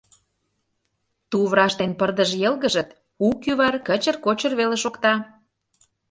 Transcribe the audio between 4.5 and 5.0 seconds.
веле